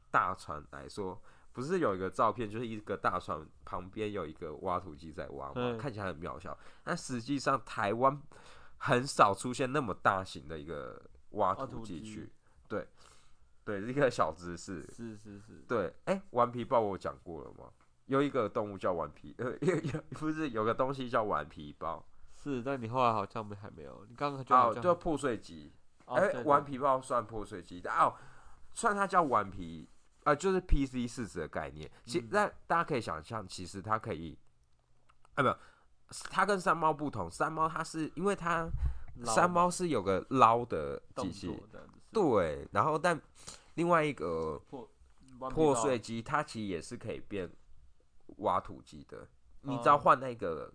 [0.09, 1.21] 大船来说，
[1.53, 8.19] 不是有一个照片，就是一个大船旁边有一个挖土机在挖嘛，嗯看起来很渺小，但实际上台湾
[8.77, 10.99] 很少出现那么大型的一个
[11.31, 11.99] 挖土机。
[11.99, 12.31] 机去，
[12.67, 12.87] 对，
[13.63, 17.71] 对，一个小知识，是是是，对，哎、顽皮豹我讲过了吗？
[18.05, 22.03] 有一个动物叫顽皮，呃，有有不是有个东西叫顽皮豹，
[22.35, 25.71] 是，但你后来好像没还没有，你刚刚就哦，就破碎机，
[26.05, 26.15] 哦。
[26.15, 28.15] 哎、顽皮豹算破碎机的哦，
[28.73, 29.87] 算它叫顽皮，
[30.23, 31.87] 呃，就是 PC 四十的概念。
[32.03, 32.29] 其嗯。
[32.31, 34.35] 那、大家可以想象，其实它可以，
[35.35, 35.57] 啊，没有，
[36.31, 38.71] 它跟山猫不同，山猫它是因为它捞
[39.25, 41.63] 山猫是有个捞的机器，
[42.11, 43.19] 对，然后但
[43.75, 44.61] 另外一个
[45.49, 47.49] 破碎机，它其实也是可以变
[48.37, 49.27] 挖土机的，
[49.61, 50.73] 你只要哦换那个。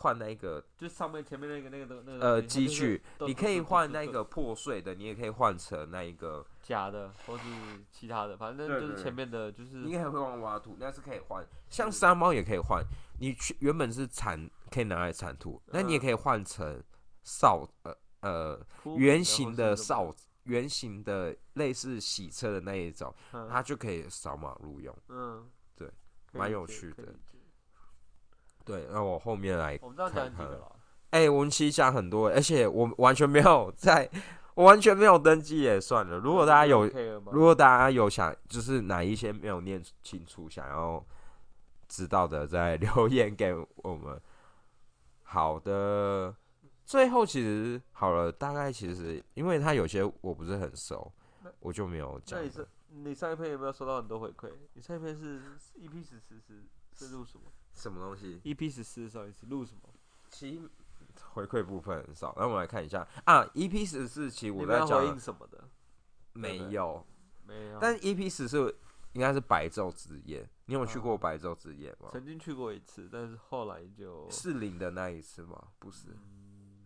[0.00, 7.42] 换那个就上面前面那个那个东那个呃机具，你可以换那个破碎的，你也可以换成那一个假的或是
[7.90, 12.80] 其他的，反正就是前面的就是你也会换挖土，那是可以换，像山猫也可以换。
[13.18, 16.80] 你去原本是铲，可以拿来铲土，那你也嗯可以换成
[17.28, 20.14] 扫呃呃圆形的扫，
[20.44, 24.96] 圆形的类似洗车的那一种，嗯它就可以扫马路用。
[25.08, 25.90] 嗯，对
[26.32, 27.14] 蛮有趣的
[28.64, 30.32] 对，那我后面来，看？
[31.10, 34.10] 哎、我们其实讲很多，而且我完全没有在，
[34.54, 36.18] 我完全没有登记也算了。
[36.18, 36.86] 如果大家有
[37.30, 41.04] 如果大家有想，就是哪一些没有念清楚，想要
[41.88, 44.18] 知道的，再 留言给我们。
[45.22, 46.34] 好的，
[46.88, 51.12] 最后其实好了，大概其实因为他有些我不是很熟，
[51.60, 52.46] 我就没有讲那。
[52.46, 54.50] 你是你上一篇有没有收到很多回馈？
[54.72, 55.38] 你上一篇是
[55.78, 59.82] EP 十四是是录什么什么东西？？EP 十四上一次录什么？
[60.30, 60.70] 其实
[61.34, 65.62] 回馈部分很少，那我们来看一下啊，EP 十四，其实我在回应讲什么的？
[66.32, 67.06] 没有，
[67.46, 68.74] 没有，但 EP 十四
[69.12, 72.08] 应该是白昼之夜，你有去过哦白昼之夜吗？
[72.12, 75.68] 曾经去过一次，但是后来就是零的那一次吗？
[75.78, 76.37] 不是，嗯，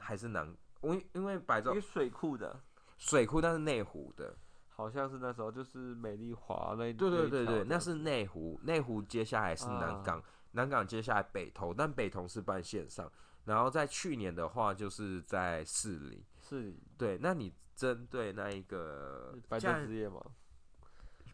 [0.03, 0.47] 还是南，
[0.83, 2.61] 因为因为白昼水库的，
[2.99, 4.37] 水库，但是内湖的。
[4.75, 10.21] 好像是那时候就是美丽华那对对对对，那那是内湖，内湖接下来是南啊港，
[10.53, 13.09] 南港接下来北投，但北投是办线上。
[13.45, 16.25] 然后在去年的话，就是在士林。
[16.41, 20.21] 是对，那你针对那一个白昼之夜吗？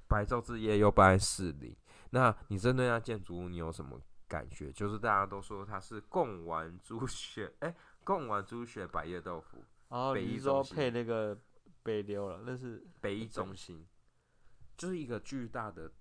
[0.08, 1.74] 白昼之夜又办在士林，
[2.10, 4.72] 那你针对那建筑物，你有什么感觉？
[4.72, 7.74] 就是大家都说它是贡丸猪血，哎、
[8.08, 10.74] 贡丸猪血百叶豆腐，哦北一中心。
[10.74, 11.38] 配那个
[11.82, 13.86] 北流了，那是北一中心，
[14.78, 15.92] 就是一个巨大的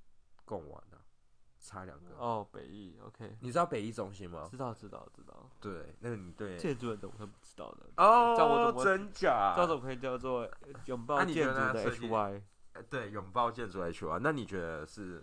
[0.45, 1.03] 贡丸啊，
[1.59, 2.15] 差两个。
[2.17, 4.47] 哦北一，OK，你知道北一中心吗？
[4.49, 6.55] 知道知道知道，对，那个你对。
[6.55, 7.85] 建筑人怎么会不知道的？
[7.97, 9.53] 哦叫我怎么真假？
[9.57, 10.49] 这种可以叫做
[10.85, 12.41] 拥抱建筑的 HY
[12.71, 15.21] 呃对拥抱建筑 HY，那你觉得是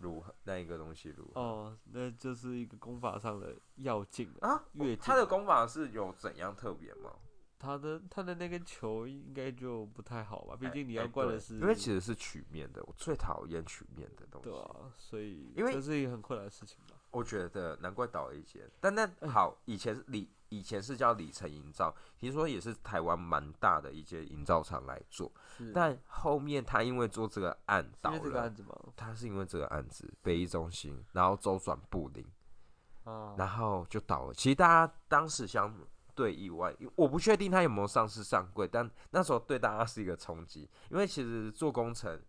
[0.00, 0.34] 如何？
[0.44, 1.40] 那一个东西如何？
[1.40, 4.50] 哦，那就是一个功法上的要进啊。
[4.50, 7.14] 啊越，它的功法是有怎样特别吗？
[7.58, 14.48] 他的他的那根球应该就不太好吧，毕哎竟你要灌的是，因为其实是曲面的，我最讨厌曲面的东西。
[14.48, 16.96] 对啊，所以因为这是一个很困难的事情吧。
[17.10, 25.32] 我觉得难怪倒了一间，但那哎好，以前是里以前是叫里程营造，听说也是台湾蛮大的一间营造厂来做，
[25.72, 28.52] 但后面他因为做这个案倒了？
[28.96, 32.26] 他是因为这个案子北一中心，然后周转不灵，
[33.04, 34.34] 啊，然后就倒了。
[34.34, 35.74] 其实大家当时相
[36.14, 42.20] 对意外，我不确定他有没有上市上柜，但那时候对大家是一个冲击，因为其实做工程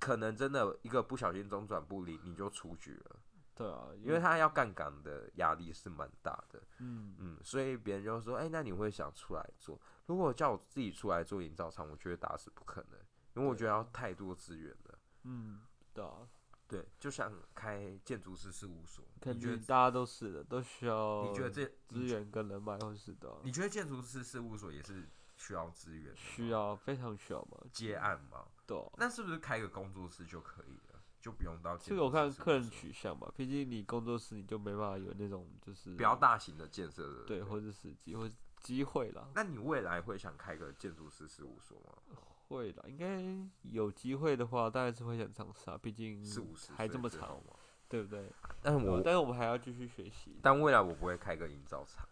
[0.00, 3.16] 可能真的一个不小心中转不灵，你就出局了。
[3.56, 9.80] 对啊，因为他要杠杆的压力是蛮大的，嗯，嗯，所以别人就说，哎、那你会想出来做？
[10.04, 13.00] 如果叫我自己出来做营造厂，我觉得打死不可能，
[13.34, 14.98] 因为我觉得要太多资源了。
[15.22, 15.62] 嗯，
[15.94, 16.28] 对啊，
[16.68, 28.44] 对，就像开建筑师事务所，肯你觉得大家都是的，都需要你觉得这资源跟人脉，或是的啊，你觉得建筑师事务所也是需要资源需要非常需要嘛，接案吗？
[28.66, 28.92] 对啊。
[28.98, 30.85] 那是不是开个工作室就可以了，
[31.26, 42.16] 就不用到这个我看客人取取向吧，毕竟你工作室你就没办法有那种就是比较大型的建设的，对，或者是机会机会啦，那你未来会想开个建筑师事务所吗？
[42.46, 43.20] 会啦，应该
[43.62, 47.56] 有机会的话，当然是会想尝试啊，毕竟四五十还这么长岁最好，吗？
[47.88, 48.30] 对不对？
[48.62, 50.38] 但我但是我们还要继续学习。
[50.40, 52.08] 但未来我不会开个营造厂，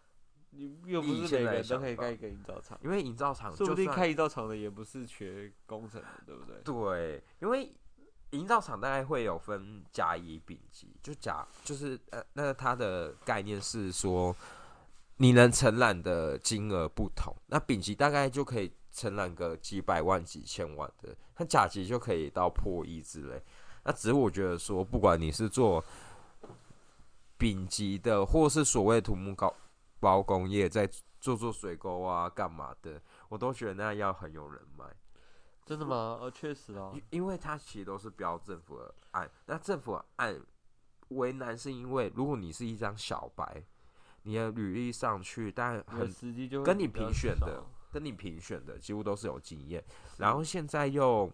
[0.49, 6.61] 你又不是每个人都可以盖一个营造厂，因为营造厂说不定开营造厂的也不是学工程的，对不对？
[6.63, 7.73] 对，因为
[8.35, 14.35] 营造厂大概会有分甲乙丙级，就甲就是呃，那它的概念是说
[15.17, 23.41] 你能承揽的金额不同，那丙级大概就可以承揽个几百万、几千万的，那甲级就可以到破亿之类。
[23.83, 25.83] 那只是我觉得说，不管你是做
[27.37, 29.53] 丙级的，或是所谓土木高
[29.99, 34.85] 包工业，在做做水沟啊、干嘛的，我都觉得那要很有人脉。
[35.65, 36.19] 真的吗？
[36.21, 40.39] 呃，确实哦，因因为它其实都是标政府的案，那政府的案
[41.09, 43.63] 为难是因为如果你是一张小白，
[44.23, 49.83] 你的履历上去，但很时机就跟你评选的跟你评选的几乎都是有经验，
[50.17, 51.31] 然后现在又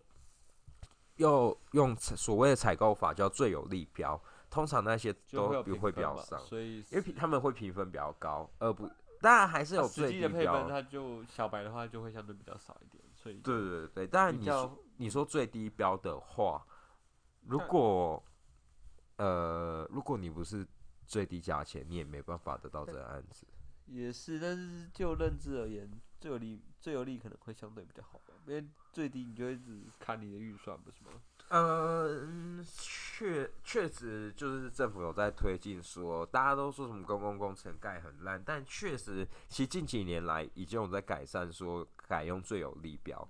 [1.17, 8.89] 又用所谓的采购法叫最有利标，通常那些都比会比较上，所以因为他们会评分比较高，而不
[9.19, 16.65] 当然还是有实最低际的配分，标，它就小白的话就会相对比较少一点，所以对对对对，当然你说你说最低标的话，
[17.41, 18.23] 如果
[19.17, 20.65] 呃，如果你不是
[21.05, 23.45] 最低价钱，你也没办法得到这个案子。
[23.85, 25.87] 也是，但是就认知而言，
[26.19, 31.11] 最有利最有利可能会相对比较好吧，因为最低你就会一直看你的预算，不是吗？
[31.49, 43.25] 嗯，确确实就是政府有在推进说，大家都说什么公共工程盖很烂，但确实，其实近几年来已经有在改善，说改用最有利标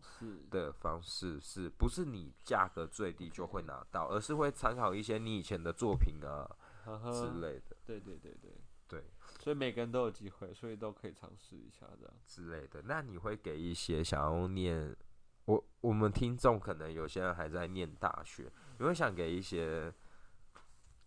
[0.49, 6.49] 的方式，是不是你价格最低就会拿到，而是会参考一些你以前的作品啊
[7.13, 8.51] 之类的，对对对对，
[8.87, 9.03] 对。
[9.37, 12.13] 所以每个人都有机会，所以都可以尝试一下这样。
[12.25, 12.81] 之类的。
[12.81, 14.95] 那你会给一些想要念
[15.45, 19.93] 我我们听众可能有些人还在念大学，你会想给一些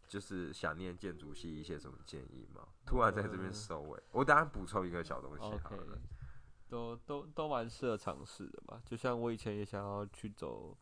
[0.06, 2.68] 就是想念建筑系一些什么建议吗？
[2.86, 5.98] 突然在这边嗯收尾，我当然补充一个小东西好了。
[6.74, 8.82] 都都都蛮适合尝试的吧。
[8.84, 10.76] 就像我以前也想要去走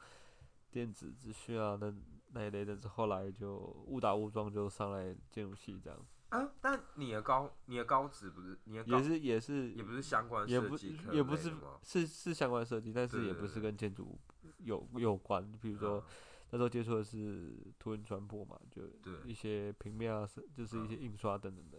[0.70, 1.94] 电子资讯啊那
[2.30, 5.98] 那一类的，后来就误打误撞就上来建筑系这样，
[6.30, 11.78] 啊，但你的高你的高职不是你的高也是也是也不是相关设计也不是吗？
[11.82, 14.18] 是是相关设计，但是也不是跟建筑
[14.58, 15.52] 有有关。
[15.60, 16.04] 比如说嗯
[16.52, 21.78] 那时候接触的是图文传播嘛，就对一些平面啊，是就是一些嗯印刷等等的，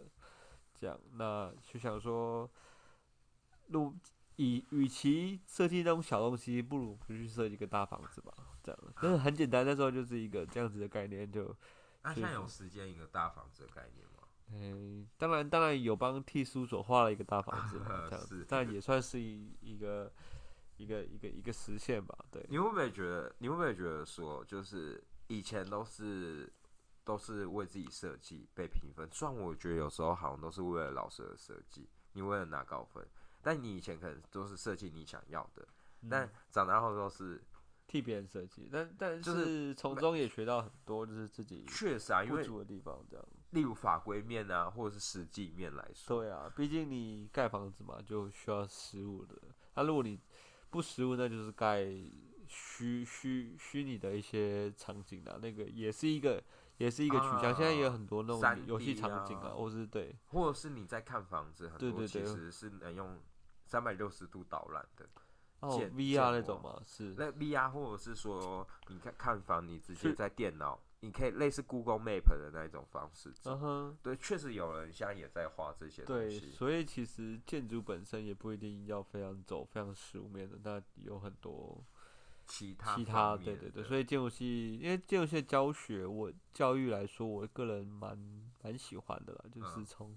[0.74, 0.98] 这样。
[1.12, 2.48] 那就想说，
[3.68, 3.94] 如
[4.36, 8.80] 以与其设计那种小东西，不如不去设计一个大房子吧，这样。
[9.00, 11.54] 但是很简单，那时候就是一个这样子的概念，就，
[12.02, 14.10] 那、是现在有实践一个大房子的概念吗？
[14.52, 20.12] 嗯、当然当然有帮替书所画了一个大房子嘛， 这样子，但也算是一一个
[20.76, 22.44] 一个一个一个实现吧，对。
[22.50, 23.34] 你会不会觉得？
[23.38, 26.52] 你会不会觉得说，就是以前都是
[27.04, 33.02] 都是为自己设计被评分，虽然我觉得有时候好像都是为了老师而设计，你为了拿高分，
[33.44, 35.68] 但你以前可能都是设计你想要的，
[36.10, 37.40] 但嗯长大后都是
[37.86, 43.24] 替别人设计，但但就是是从中也学到很多，就是自己确实啊，因为不足的地方，这样。
[43.50, 49.36] 例如法规面啊，或者是实际面来说，对啊，毕竟你盖房子嘛，就需要实物的。
[49.74, 50.18] 那、如果你
[50.70, 51.84] 不实物，那就是盖
[52.48, 56.42] 虚虚虚拟的一些场景啊，那个也是一个
[56.78, 57.54] 也是一个取向。
[57.54, 63.20] 现在也有很多那种游戏场景啊啊，或是对或者是你在看房子，很多其实是能用
[63.64, 65.06] 三百六十度导览的。
[65.60, 73.32] 哦 VR 那种吗，是那 VR 或者是说你看看房，你直接在电脑，你可以类似 Google Map 的那一种方式。
[73.44, 76.50] 嗯哼，对，确实有人现在也在画这些东对，西。
[76.50, 81.82] 所以其实建筑本身也不一定要非常走非常实物面的，那有很多
[82.46, 88.18] 其他其他，对对对，所以建筑系，因为建筑系的教学，我教育来说，我个人蛮
[88.62, 90.16] 蛮喜欢的啦，就是嗯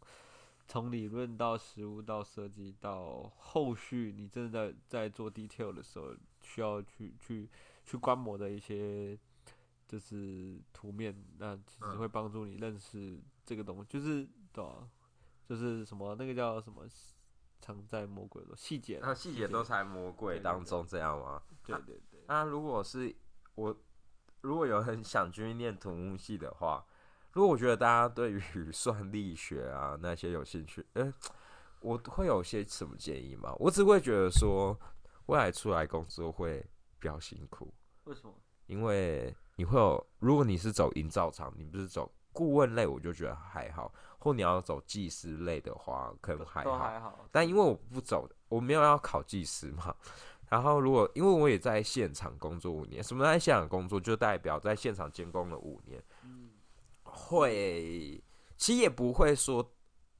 [0.67, 7.49] 从从理论到实物到设计到后续，你真的在在做 detail 的时候，需要去去
[7.83, 9.17] 去观摩的一些
[9.87, 14.87] 就是图面，那其实嗯会帮助你认识这个东西，就是对啊，
[15.45, 16.87] 就是什么那个叫什么
[17.59, 21.41] 藏在魔鬼的细节，那细节都在魔鬼当中，这样吗？
[21.65, 22.23] 对对对。
[22.27, 23.15] 那如果是
[23.55, 23.75] 我，
[24.41, 26.85] 如果有很想去念土木系的话，
[27.37, 28.41] 如果我觉得大家对于
[28.73, 31.13] 算力学啊那些有兴趣，呃，
[31.81, 33.53] 我会有些什么建议吗？
[33.59, 34.75] 我只会觉得说，
[35.27, 36.65] 未来出来工作会
[36.97, 37.71] 比较辛苦，
[38.05, 38.33] 为什么？
[38.65, 46.71] 因为你会有，如果你是走营造厂，你不是走顾问类，我就觉得还好；或你要走技师类的话，可能还好。
[46.71, 49.95] 都还好，但因为我不走，我没有要考技师嘛。
[50.49, 56.01] 然后如果因为我也在现场工作五年，什么在现场工作，就代表在现场监工了五年。
[57.17, 58.23] 嗯，会，
[58.55, 59.73] 其实也不会说，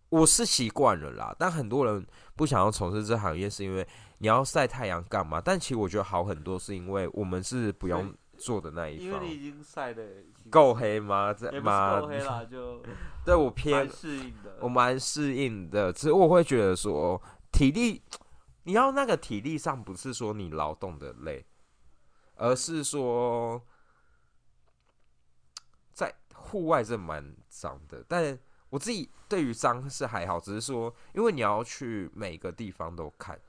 [0.10, 1.36] 我是习惯了啦。
[1.38, 3.88] 但很多人不想要从事这行业，是因为
[4.18, 5.40] 你要晒太阳干嘛？
[5.40, 9.34] 但其实我觉得好很多，是因为我们是不用做的那一方因为你。
[9.36, 10.04] 已经晒的
[10.50, 11.34] 够黑吗？
[11.34, 12.08] 这也不是吗够？
[12.08, 12.82] 黑啦， 就
[13.26, 14.58] 对我偏蛮适应的。
[14.62, 17.22] 我蛮适应的，只是我会觉得说
[17.52, 18.02] 体力，
[18.64, 21.46] 你要那个体力上不是说你劳动的累，
[22.36, 23.66] 而是说在
[26.48, 28.04] 户外是蛮脏的。
[28.08, 28.38] 但
[28.70, 33.40] 我自己对于脏是还好，只是说因为你要去每个地方都看，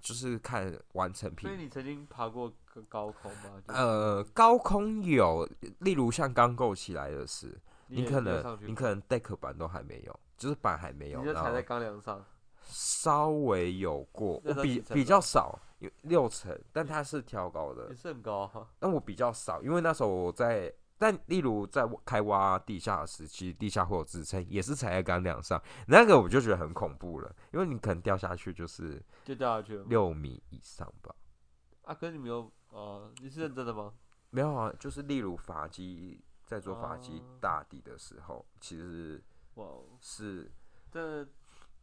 [0.00, 1.62] 就是看完成品所以。
[1.62, 3.62] 你曾经爬过个高空吗？
[3.66, 5.48] 就是呃，高空有，
[5.80, 7.58] 例如像刚构起来的是，
[7.88, 12.24] 你可能你可能 deck 板都还没有，就是板还没有，你就踩在钢梁上，
[12.62, 18.66] 稍微有过，我比比较少，有六层，但它是挑高的也，是很高啊。
[18.78, 29.84] 但我比较少，因为那时候我在，但例如在开挖地下时期，地下会有支撑，也是踩在钢梁上，那个我就觉得很恐怖了，因为你可能掉下去就是就掉下去了。
[29.84, 31.14] 六米以上吧。
[31.82, 33.94] 啊，可是你没有哦，你是认真的吗？
[34.30, 39.22] 没有啊，就是例如发机在做发机哦大底的时候，其实
[39.54, 40.50] 哇哦，是
[40.90, 41.26] 这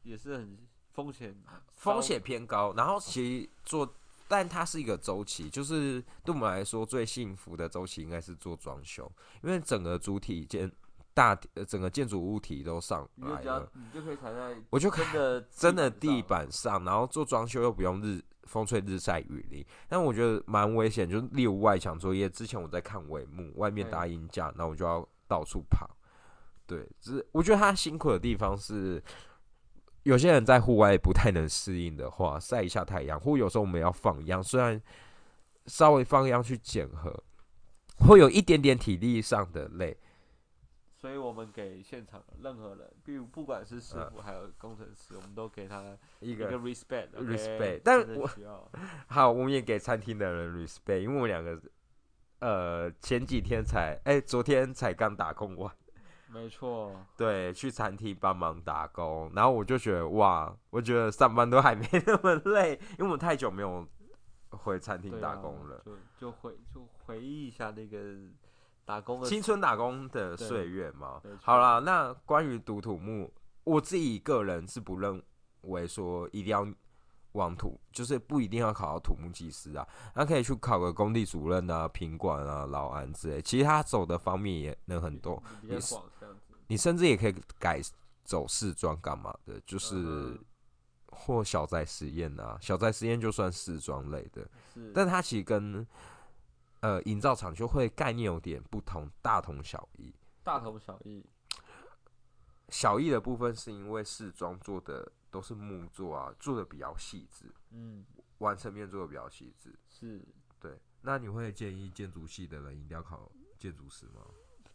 [0.03, 0.57] 也是很
[0.91, 1.35] 风险，
[1.73, 3.95] 风险偏高，然后其实做，
[4.27, 9.11] 但它是一个周期，就是对我们来说最幸福的周期应该是做装修，
[9.43, 10.71] 因为整个主体建
[11.13, 25.89] 大体呃整个建筑物体都上来了，你就可以踩在我就真的真的地板板上，然后做装修又不用日风吹日晒雨淋，但我觉得蛮危险，就是例如外墙作业，之前我在看帷幕，外面搭音架，那我就要到处跑，
[26.65, 29.03] 对，只是我觉得他辛苦的地方是。
[30.05, 34.79] 有些人在户外不太能适应的话，晒一下太阳，或有时候我们要放秧，虽然
[35.65, 37.23] 稍微放秧去检核，
[37.97, 39.97] 会有一点点体力上的累，
[40.95, 48.29] 所以我们给现场任何人，比如不管是师傅还有工程师，我们都给他一个一个 respect，respect，但我
[49.09, 51.59] 好，我们也给餐厅的人 respect，因为我们两个
[52.41, 55.73] 呃前几天才哎、昨天才刚打工完，
[56.35, 63.87] 没错，对，去餐厅帮忙打工，然后我就觉得哇，我觉得上班都还没 那么累，因为我们太久没有
[64.49, 65.81] 回餐厅打工了。
[65.85, 67.97] 就就回就回忆一下那个
[68.83, 71.21] 打工的青春打工的岁月嘛。
[71.41, 73.31] 好啦，那关于读土木，
[73.63, 75.23] 我自己个人是不认
[75.61, 76.67] 为说一定要
[77.31, 83.41] 往土，就是不一定要考到土木技师啊，那可以去考个工地主任啊、品管啊、老安之类。
[83.41, 85.95] 其实他走的方面也能很多，也是
[86.67, 87.81] 你甚至也可以改
[88.23, 90.39] 走试装干嘛的，就是嗯
[91.07, 95.85] 或小宅实验啊，小宅实验就算视装类的，是，但它其实跟
[96.81, 100.13] 呃营造厂就会概念有点不同，大同小异。
[100.43, 101.25] 大同小异，
[102.69, 108.05] 小异的部分是因为试装做的都是木做啊，做的比较细致，嗯，
[108.39, 109.73] 完成面做的比较细致。
[109.89, 110.21] 是，
[110.59, 114.21] 对，那你会建议建筑系的人一定要考建筑师吗？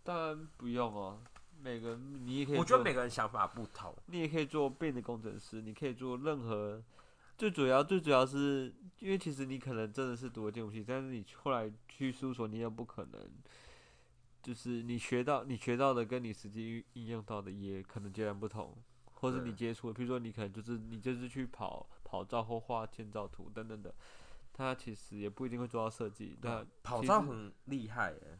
[0.02, 1.22] 当然不用哦，
[1.62, 3.94] 每个人你也可以，我觉得每个人想法不同。
[4.06, 6.82] 你也可以做变的工程师，你可以做任何，
[7.36, 13.30] 最主要最主要是因为其实你可能真的是读了建筑系，但是你后来去事务所，你也不可能，
[14.42, 18.76] 就是你学到你学到的跟你实际应用到的也可能截然不同，
[19.14, 23.94] 或是你接触的，比如说你可能就是你就是去跑跑照或画建造图等等的，
[24.52, 28.38] 他其实也不一定会做到设计，那跑照很厉害耶，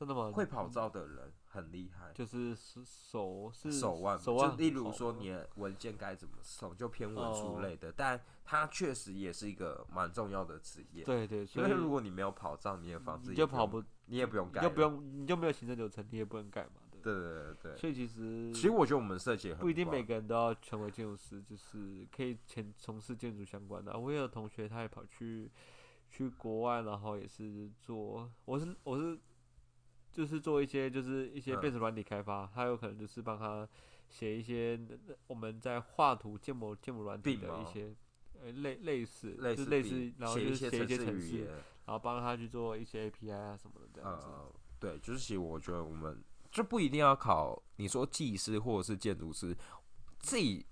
[0.00, 0.32] 真的吗？
[0.32, 2.10] 会跑照的人很厉害。
[2.14, 11.04] 就是是手是手腕，手腕就例如说你的文件该怎么送，就偏文书哦类的，但它确实也是一个蛮重要的职业。
[11.04, 17.22] 对对，因所以如果你没有跑照，你的房子你也就跑不，你也不用盖了，你就不用，你就没有行政流程，你也不能改嘛，对对。
[17.22, 17.76] 对对对。
[17.76, 23.98] 所以其实其实我觉得我们设计不一定每个人都要成为建筑师，就是可以前从事建筑相关的啊。
[23.98, 25.50] 我也有同学他也跑去
[26.10, 29.20] 去国外，然后也是做，我是我是
[30.12, 33.68] 就是做一些就是一些嗯变成软体开发，他有可能就是帮他
[34.08, 34.80] 写一些
[35.26, 37.94] 我们在画图建模建模软体的一些。
[38.42, 41.48] 呃，类类似，类似就是类似，然后就是写一一些程式些程式，语言，
[41.84, 44.28] 然后帮他去做一些 API 啊什么的这样子。
[44.28, 49.54] 呃，对，就是其实我觉得我们就不一定要考，你说技师或者是建筑师，
[50.20, 50.64] 自己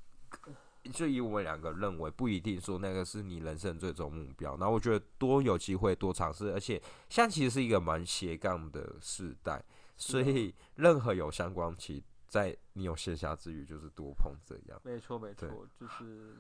[0.93, 4.57] 就以我们两个认为，不一定说那个是你人生最终目标。
[4.57, 9.62] 然后我觉得多有机会多尝试，而且现在其实是一个蛮斜杠的时代，
[9.97, 14.80] 所以任何有相关，其在你有闲暇之余，就是多碰这样。
[14.82, 16.36] 没错没错，就是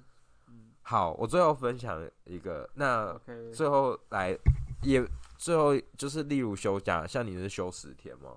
[0.48, 3.18] 嗯好，我最后分享一个，那
[3.52, 4.36] 最后来
[4.82, 8.30] 也最后就是例如休假，像你是休十天吗？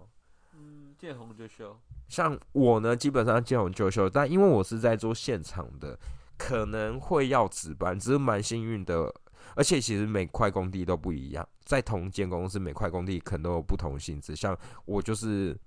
[1.01, 1.77] 嗯，见红就修。
[2.07, 5.97] 像我呢，基本上见红就修，但因为我是在做现场的，
[6.37, 9.13] 可能会要值班，只是蛮幸运的。
[9.55, 14.35] 而且其实每块工地都不一样，在同间公司，每块工地可能都有不同性质。
[14.35, 15.57] 像我就是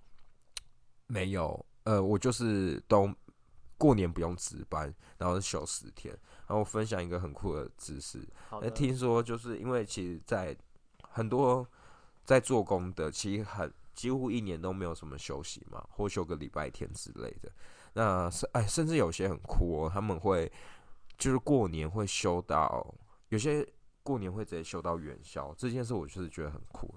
[1.09, 3.13] 没有，呃，我就是都
[3.77, 6.17] 过年不用值班，然后休十天。
[6.47, 8.21] 然后分享一个很酷的知识，
[8.61, 10.55] 那听说就是因为其实，在
[11.03, 11.67] 很多
[12.23, 17.51] 在做工的，其实很几乎一年都没有什么休息嘛，或休个礼拜天之类的。
[17.95, 20.51] 那是哎，甚至有些很酷哦，他们会
[21.17, 22.95] 就是过年会休到，
[23.29, 23.67] 有些
[24.03, 25.55] 过年会直接休到元宵。
[25.57, 26.95] 这件事我就是觉得很酷。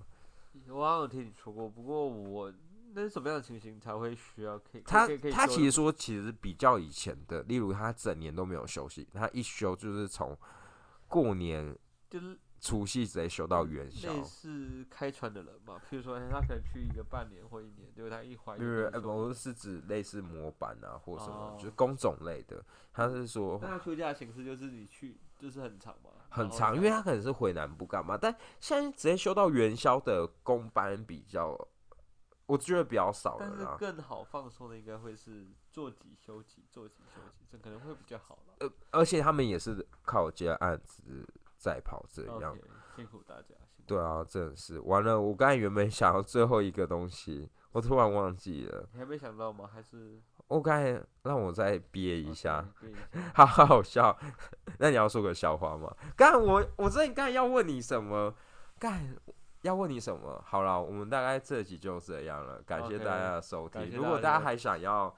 [0.69, 2.53] 我好像有听你说过，不过我。
[2.93, 4.57] 那是什么样的情形才会需要？
[4.57, 10.35] 可以他他其实说，其实比较以前的，例如他整年都没有休息，他一休就是从
[11.07, 11.77] 过年
[12.09, 14.13] 就是除夕直接休到元宵。
[14.13, 18.86] 类似开船的人嘛，譬如说他可能去一个半年或一年，对他一怀孕。
[18.91, 22.63] 呃，不是指类似模板啊或什么，就是工种类的。
[22.91, 31.57] 他是说，那休假形式就是你去就是很长嘛，很长，因为他可能是回南部干嘛，但现在直接休到元宵的工班比较。
[32.47, 38.53] 我觉得比较少了，但是更好放松的应该会是做几休几，做几休几，这可能会比较好了。
[38.59, 41.28] 呃，而且他们也是靠接案子
[41.58, 42.55] 在跑这样，
[42.95, 43.55] 辛苦大家。
[43.86, 45.20] 对啊，真的是完了。
[45.20, 48.88] 我刚才原本想要最后一个东西， 我突然忘记了。
[48.93, 49.70] 你还没想到吗？
[49.74, 52.66] 还是我刚才让我再憋一下，
[53.34, 54.18] 好好笑。
[54.80, 55.93] 那你要说个笑话吗？
[56.16, 58.34] 刚我我这刚才要问你什么？
[58.80, 58.93] 刚。
[59.64, 60.41] 要问你什么？
[60.45, 62.62] 好了，我们大概这集就这样了。
[62.62, 63.89] 感谢大家的收听。
[63.91, 65.14] 如果大家还想要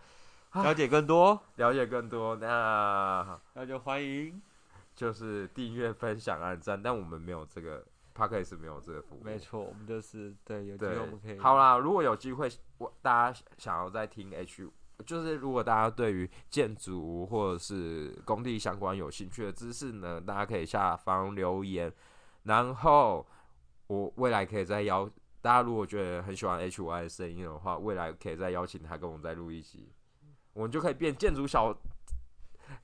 [0.53, 4.41] 了解更多，了解更多，那那就欢迎，
[4.99, 6.81] 就是订阅、分享、按赞。
[6.81, 9.23] 但我们没有这个 p a c k a g e 没有这个服务。
[9.23, 11.39] 没错，我们就是对有机会我们可以。
[11.39, 14.69] 好啦，如果有机会，我大家想要再听 H，
[15.05, 21.93] 就是如果大家对于建筑或者是工地相关有兴趣的知识呢，大家可以下方留言，
[22.43, 23.25] 然后。
[23.89, 25.09] 我未来可以再邀
[25.41, 29.91] 大家，如果觉得很喜欢 H Y 的声音的话，未来可以再邀请他跟我们再录一集，
[30.53, 31.75] 我们就可以变建筑小，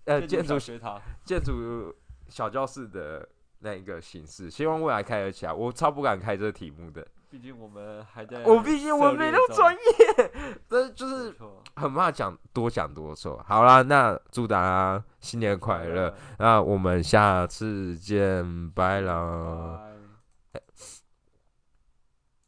[0.06, 1.96] 呃，建筑学堂、建筑
[2.28, 3.28] 小教室的
[3.60, 4.50] 那一个形式。
[4.50, 10.32] 希望未来开得起来，我超不敢开这个题目的，毕竟我们还在，我毕竟我没那么专业，
[10.70, 11.34] 这就是
[11.76, 13.44] 很怕讲多讲多错。
[13.48, 19.95] 好啦，那祝大家新年快乐，那我们下次见，拜了。